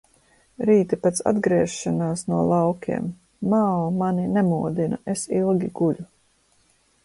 [0.69, 3.13] Rīti pēc atgriešanās no laukiem–
[3.53, 6.11] Mao mani nemodina– es ilgi guļu.